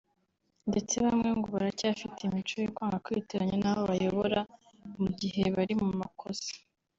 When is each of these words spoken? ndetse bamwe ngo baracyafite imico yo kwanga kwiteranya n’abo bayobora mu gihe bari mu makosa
ndetse 0.69 0.95
bamwe 1.05 1.29
ngo 1.37 1.47
baracyafite 1.55 2.19
imico 2.23 2.55
yo 2.63 2.71
kwanga 2.75 3.03
kwiteranya 3.05 3.55
n’abo 3.59 3.81
bayobora 3.91 4.39
mu 5.01 5.09
gihe 5.19 5.43
bari 5.55 5.73
mu 5.83 5.89
makosa 6.01 6.51